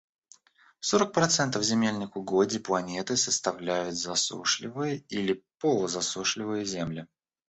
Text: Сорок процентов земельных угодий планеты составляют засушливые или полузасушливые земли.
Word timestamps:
Сорок 0.79 1.13
процентов 1.13 1.61
земельных 1.63 2.15
угодий 2.17 2.59
планеты 2.59 3.15
составляют 3.15 3.93
засушливые 3.95 5.03
или 5.09 5.43
полузасушливые 5.59 6.65
земли. 6.65 7.05